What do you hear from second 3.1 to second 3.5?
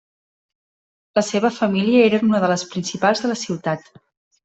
de la